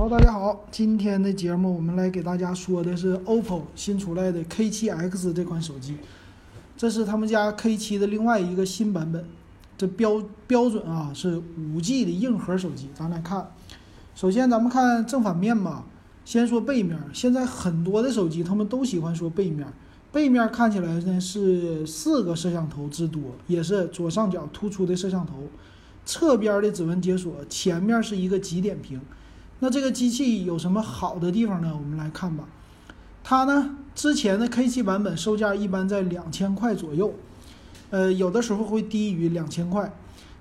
[0.00, 5.98] 好，大家好，今天的节目我们来给大家说的是 OPPO 新出来的 K7X 这款手机，
[6.74, 9.22] 这是他们家 K7 的另外一个新版本，
[9.76, 12.88] 这标标准啊是 5G 的硬核手机。
[12.94, 13.52] 咱来看，
[14.14, 15.84] 首先咱们看正反面吧，
[16.24, 19.70] 先说背面，现在很多的手机他们都喜欢说背面，
[20.10, 25.34] 背面看起来呢是四个摄像头之多，也是左上角突出的摄像头，
[26.06, 28.98] 侧边的指纹解锁，前面是一个极点屏。
[29.62, 31.70] 那这个机器有什么好的地方呢？
[31.74, 32.44] 我们来看吧。
[33.22, 37.12] 它呢，之前的 K7 版本售价一般在两千块左右，
[37.90, 39.92] 呃，有的时候会低于两千块。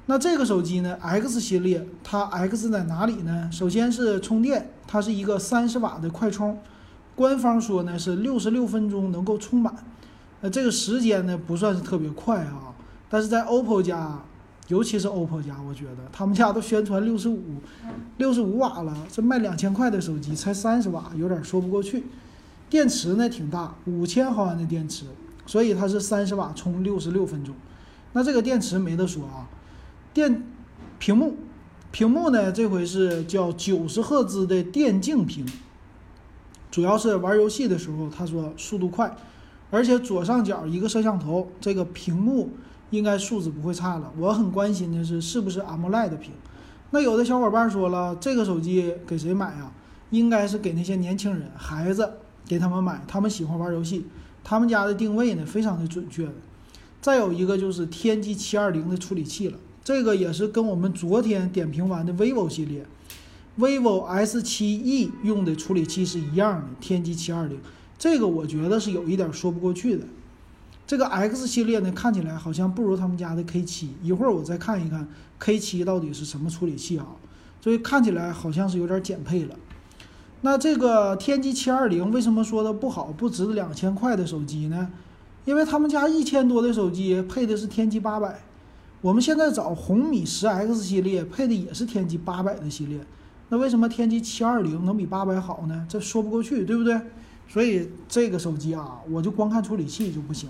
[0.05, 3.49] 那这个手机呢，X 系列，它 X 在哪里呢？
[3.51, 6.57] 首先是充电，它是一个三十瓦的快充，
[7.13, 9.75] 官方说呢是六十六分钟能够充满，
[10.39, 12.73] 那这个时间呢不算是特别快啊，
[13.09, 14.21] 但是在 OPPO 家。
[14.69, 17.55] 尤其是 OPPO 家，我觉得他们家都宣传六十五，
[18.17, 22.03] 六十五瓦了，这卖两千块的手机才三十瓦，有点说不过去。
[22.69, 25.05] 电池呢挺大，五千毫安的电池，
[25.47, 27.55] 所以它是三十瓦充六十六分钟。
[28.13, 29.49] 那这个电池没得说啊。
[30.13, 30.43] 电
[30.99, 31.35] 屏幕，
[31.89, 35.43] 屏幕呢这回是叫九十赫兹的电竞屏，
[36.69, 39.15] 主要是玩游戏的时候，他说速度快，
[39.71, 42.51] 而且左上角一个摄像头，这个屏幕。
[42.91, 44.11] 应该素质不会差了。
[44.17, 46.31] 我很关心的是是不是 AMOLED 屏。
[46.91, 49.71] 那有的小伙伴说了，这个手机给谁买啊？
[50.09, 52.13] 应该是给那些年轻人、孩子
[52.47, 54.07] 给他们买，他们喜欢玩游戏。
[54.43, 56.33] 他们家的定位呢非常的准确的。
[56.99, 62.85] 再有一个就是天玑七二零的处理器了，这个也是跟我们昨天点评完的 vivo 系列
[63.59, 67.59] ，vivo S 七 E 用的处理器是一样的，天玑七二零。
[67.99, 70.05] 这个我觉得是有一点说不过去的。
[70.89, 73.89] 这个 X 系列呢，看起来好像不如他们家的 K7。
[74.01, 75.07] 一会儿我再看一看
[75.39, 77.05] K7 到底是什么处理器啊？
[77.61, 79.55] 所以看起来好像是有点减配了。
[80.41, 84.89] 那这个天玑七二零为什么说它不好、不值两千块的手机呢？
[85.45, 88.41] 因为他们家一千多的手机配的是天玑八百，
[89.01, 92.99] 我们现在找红米十 X 系列配的也是天玑八百的系列，
[93.49, 95.85] 那为什么天玑七二零能比八百好呢？
[95.87, 96.99] 这说不过去，对不对？
[97.47, 100.49] 所以这个手机啊，我就光看处理器就不行。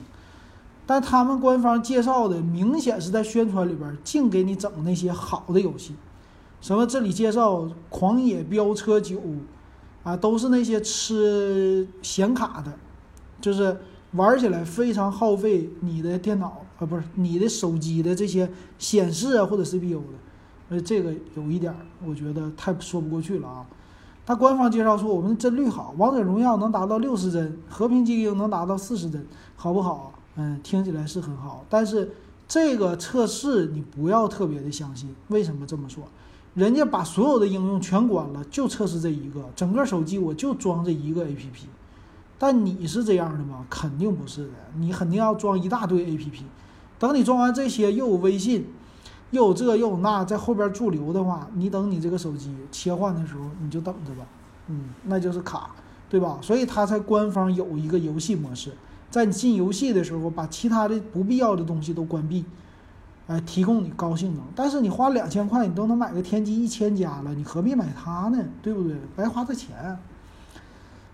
[0.90, 5.94] 但他们官方介绍的明显是在宣传里边净给你整那些好的游戏，
[6.62, 7.58] 什么这里介绍
[7.90, 9.18] 《狂野飙车九》，
[10.02, 12.74] 啊，都是那些吃显卡的，
[13.40, 13.80] 就是
[14.14, 20.18] 玩起来非常耗费你的电脑啊，不是你的手机的这些显示啊或者 CPU 的，
[20.70, 21.72] 呃，这个有一点
[22.04, 23.64] 我觉得太说不过去了啊。
[24.26, 29.24] 他官方介绍说我们的帧率好，《王者荣耀》能达到六十帧，《和平精英》能达到四十帧，
[29.56, 30.14] 好不好？
[30.35, 32.12] 嗯，听起来是很好，但是
[32.47, 35.13] 这个测试你不要特别的相信。
[35.28, 36.03] 为什么这么说？
[36.56, 41.67] 人家把所有的应用全关了，就测试这一个，整个手机我就装这一个 APP。
[42.38, 43.66] 但你是这样的吗？
[43.69, 46.41] 肯定不是的，你肯定要装一大堆 APP。
[46.97, 48.66] 等你装完这些，又有微信，
[49.31, 54.25] 又有这又有那，在后边驻留的话，你等你这个手机切换的时候，你就等着吧。
[54.67, 55.72] 嗯，那就是卡，
[56.09, 56.40] 对吧？
[56.41, 58.72] 所以它才官方有一个游戏模式。
[59.09, 62.46] 在你进游戏的时候，把其他的不必要的东西都关闭，
[63.28, 64.44] 哎，提供你高性能。
[64.56, 68.44] 但是你花两千块，你都能买个天玑一千加了，你何必买它呢？
[68.62, 68.96] 对不对？
[69.16, 69.97] 白花这钱。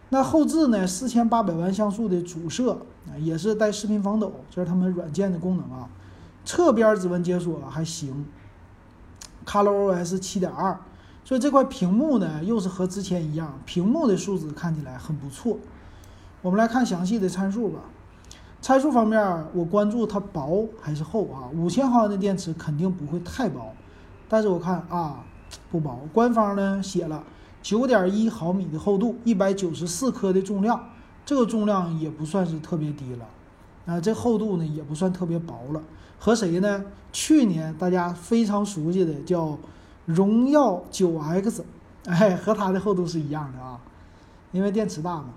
[0.09, 0.85] 那后置呢？
[0.85, 2.77] 四千八百万像素的主摄，
[3.19, 5.89] 也是带视频防抖，这是他们软件的功能啊。
[6.45, 8.25] 侧边指纹解锁还行
[9.45, 10.79] ，ColorOS 七点二，
[11.23, 15.57] 所以这块屏幕呢，又是和之前一样，屏幕的素质看起来很不错。
[16.45, 17.79] 我们来看详细的参数吧。
[18.61, 19.19] 参数方面，
[19.51, 21.49] 我关注它薄还是厚啊？
[21.55, 23.73] 五千毫安的电池肯定不会太薄，
[24.29, 25.25] 但是我看啊
[25.71, 26.07] 不薄。
[26.13, 27.23] 官方呢写了
[27.63, 30.79] 九点一毫米的厚度，一百九十四克的重量，
[31.25, 33.25] 这个重量也不算是特别低了。
[33.87, 35.81] 啊，这厚度呢也不算特别薄了。
[36.19, 36.85] 和谁呢？
[37.11, 39.57] 去年大家非常熟悉的叫
[40.05, 41.65] 荣耀九 X，
[42.05, 43.79] 哎，和它的厚度是一样的啊，
[44.51, 45.29] 因为电池大嘛。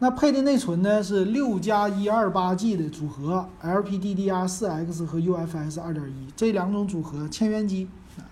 [0.00, 7.88] 那配的内存呢是六加一二八 G 的组合，LPDDR4X 和 UFS 二点一这两种组合，千元机，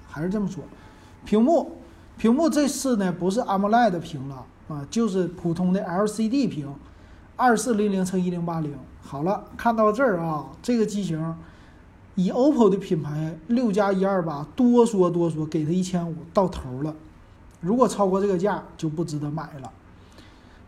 [0.09, 0.64] 还是这么说。
[1.25, 1.79] 屏幕，
[2.19, 6.69] 屏幕这次呢不是 AMOLED 屏了啊，就是普通的 LCD 屏，
[7.37, 8.75] 二四零零乘一零八零。
[9.00, 11.37] 好了，看到这儿啊，这个机型
[12.17, 16.94] 以 OPPO 的品牌六加一二八，多说多说，给它一千五到头了。
[17.61, 19.70] 如果超过这个价，就不值得买了。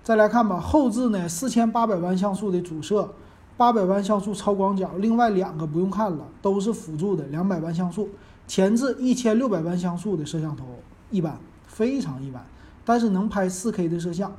[0.04, 3.14] 再来看吧，后置呢，四千八百万像素的主摄，
[3.56, 8.10] 八百万像素超广角，另外两个不用看了，都是辅助的，两百万像素。
[8.46, 10.66] 前置一千六百万像素的摄像头，
[11.10, 12.44] 一般，非常一般。
[12.84, 14.30] 但是能拍 4K 的摄像。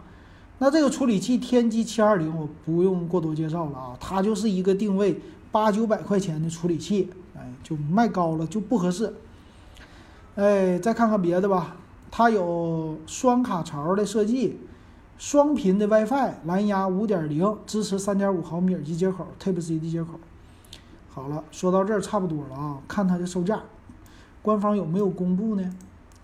[0.60, 5.20] 那这个处理器天玑七二零我不用过多介绍了啊，它就是一个定位
[5.52, 9.12] 八九百块钱的处理器，哎，就卖高了就不合适。
[10.36, 11.76] 哎，再看看别的吧，
[12.12, 14.60] 它有双卡槽的设计，
[15.18, 20.20] 双频的 WiFi，蓝牙五点零，支持三点五毫米耳机接口，Type C 的接口。
[21.10, 23.62] 好了，说到这儿差不多了啊，看它的售价，
[24.42, 25.76] 官方有没有公布呢？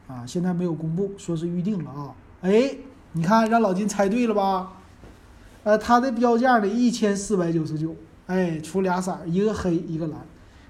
[0.08, 2.16] 啊，现在没有公布，说是预定了啊。
[2.42, 2.76] 哎。
[3.14, 4.72] 你看，让老金猜对了吧？
[5.66, 7.94] 呃，它的标价呢，一千四百九十九，
[8.28, 10.18] 哎，出俩色儿，一个黑，一个蓝。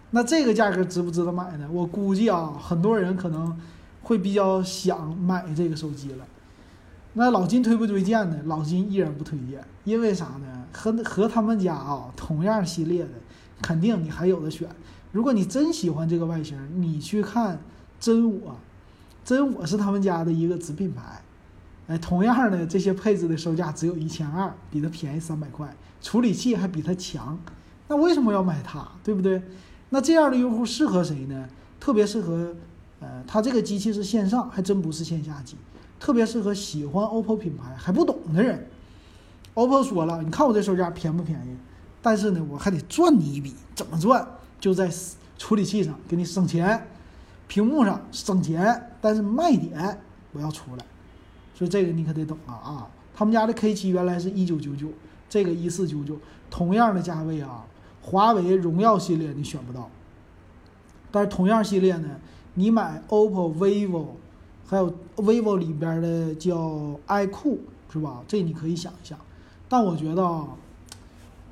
[0.10, 1.70] 那这个价格值不值得买呢？
[1.72, 3.56] 我估计啊，很多人可能
[4.02, 6.26] 会比较想买这个手机了。
[7.14, 8.38] 那老金推不推荐呢？
[8.46, 10.66] 老金依然不推荐，因为啥呢？
[10.74, 13.10] 和和他们家啊同样系列的，
[13.62, 14.70] 肯定你还有的选。
[15.12, 17.60] 如果你真喜欢这个外形，你去看
[18.00, 18.56] 真我，
[19.26, 21.22] 真我是他们家的一个子品牌。
[21.88, 27.38] 哎，同样的这些配置的售价只有一千二，比它便宜三百块，处理器还比它强，
[27.90, 28.88] 那为什么要买它？
[29.04, 29.44] 对不对？
[29.90, 31.50] 那这样的用户适合谁呢？
[31.82, 32.56] 特别适合，
[33.02, 35.58] 呃，它这个机器是线上，还真不是线下机，
[36.02, 38.68] 特别适合喜欢 OPPO 品牌还不懂的人。
[39.54, 41.56] OPPO 说了，你看我这售价便不便宜？
[42.02, 44.28] 但是呢，我还得赚你一笔，怎么赚？
[44.60, 44.92] 就在
[45.38, 46.88] 处理器上给你省钱，
[47.48, 50.02] 屏幕上省钱，但是卖点
[50.32, 50.84] 我要出来。
[51.54, 52.88] 所以这个你可得懂啊啊！
[53.14, 54.88] 他们家的 K 七原来是一九九九，
[55.30, 56.18] 这个一四九九，
[56.50, 57.64] 同样的价位啊，
[58.02, 59.88] 华为荣耀系列你选不到。
[61.12, 62.10] 但是同样系列呢，
[62.56, 64.06] 你买 OPPO、vivo，
[64.72, 67.58] 还有 vivo 里边的叫 iQOO
[67.92, 68.24] 是吧？
[68.26, 69.20] 这你可以想一想。
[69.68, 70.48] 但我觉得啊，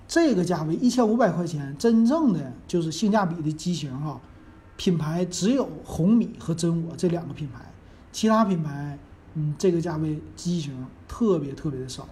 [0.08, 4.22] 这个价位一千五百块钱，真正的就是性价比的机型哈，
[4.78, 7.60] 品牌只有红米和真我这两个品牌，
[8.14, 8.98] 其他品牌。
[9.36, 10.74] 嗯，这个价位机型
[11.08, 12.08] 特别特别的少，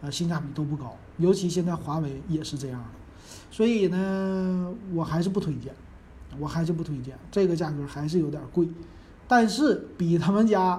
[0.00, 2.86] 啊，性价比都不高，尤其现在华为也是这样的，
[3.50, 5.74] 所以呢，我还是不推荐，
[6.38, 8.66] 我还是不推荐，这个价格还是有点贵，
[9.34, 10.78] 但是比他们家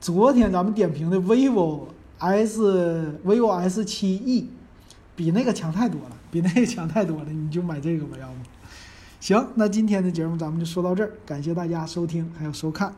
[0.00, 1.82] 昨天咱们点评的 vivo
[2.18, 4.50] S vivo S 七 E
[5.14, 8.34] 比那个强太多了，比那个强太多了，你就买这个吧，要不
[9.20, 12.92] 行，那今天的节目咱们就说到这儿，感谢大家收听还有收看。